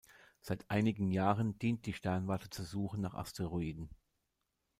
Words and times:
Seit 0.41 0.67
einigen 0.71 1.11
Jahren 1.11 1.59
dient 1.59 1.85
die 1.85 1.93
Sternwarte 1.93 2.49
zur 2.49 2.65
Suche 2.65 2.99
nach 2.99 3.13
Asteroiden. 3.13 3.91